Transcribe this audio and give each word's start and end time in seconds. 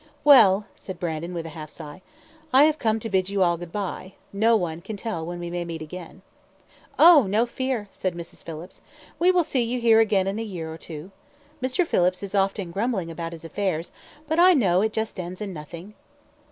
"Well", 0.23 0.65
said 0.73 0.99
Brandon, 0.99 1.31
with 1.31 1.45
a 1.45 1.49
half 1.49 1.69
sigh, 1.69 2.01
"I 2.51 2.63
have 2.63 2.79
come 2.79 2.99
to 3.01 3.07
bid 3.07 3.29
you 3.29 3.43
all 3.43 3.55
goodbye; 3.55 4.13
no 4.33 4.55
one 4.55 4.81
can 4.81 4.97
tell 4.97 5.23
when 5.23 5.39
we 5.39 5.51
may 5.51 5.63
meet 5.63 5.83
again." 5.83 6.23
"Oh! 6.97 7.27
no 7.27 7.45
fear," 7.45 7.87
said 7.91 8.15
Mrs. 8.15 8.41
Phillips, 8.41 8.81
"we 9.19 9.29
will 9.29 9.43
see 9.43 9.61
you 9.61 9.79
here 9.79 9.99
again 9.99 10.25
in 10.25 10.39
a 10.39 10.41
year 10.41 10.73
or 10.73 10.77
two. 10.79 11.11
Mr. 11.61 11.85
Phillips 11.85 12.23
is 12.23 12.33
often 12.33 12.71
grumbling 12.71 13.11
about 13.11 13.31
his 13.31 13.45
affairs, 13.45 13.91
but 14.27 14.39
I 14.39 14.55
know 14.55 14.81
it 14.81 14.91
just 14.91 15.19
ends 15.19 15.39
in 15.39 15.53
nothing." 15.53 15.93